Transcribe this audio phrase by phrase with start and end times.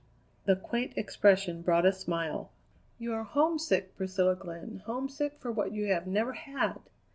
[0.45, 2.49] The quaint expression brought a smile.
[2.97, 6.79] "You are homesick, Priscilla Glenn, homesick for what you have never had!